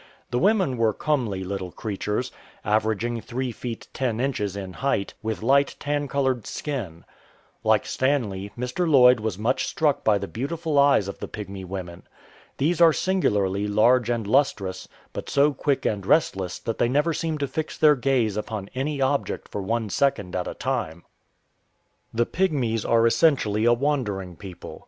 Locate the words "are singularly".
12.81-13.67